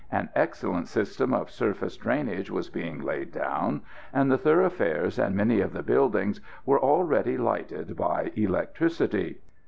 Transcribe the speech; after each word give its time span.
An 0.11 0.29
excellent 0.33 0.87
system 0.87 1.31
of 1.31 1.51
surface 1.51 1.95
drainage 1.95 2.49
was 2.49 2.71
being 2.71 3.03
laid 3.03 3.31
down, 3.31 3.81
and 4.11 4.31
the 4.31 4.37
thoroughfares 4.39 5.19
and 5.19 5.35
many 5.35 5.61
of 5.61 5.73
the 5.73 5.83
buildings 5.83 6.41
were 6.65 6.79
already 6.79 7.37
lighted 7.37 7.95
by 7.95 8.31
electricity. 8.35 9.41